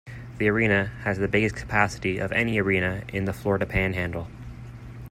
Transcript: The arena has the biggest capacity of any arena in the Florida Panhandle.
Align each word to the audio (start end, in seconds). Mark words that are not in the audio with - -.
The 0.39 0.47
arena 0.49 0.85
has 1.03 1.19
the 1.19 1.27
biggest 1.27 1.55
capacity 1.55 2.17
of 2.17 2.31
any 2.31 2.57
arena 2.59 3.03
in 3.09 3.25
the 3.25 3.33
Florida 3.33 3.67
Panhandle. 3.67 4.29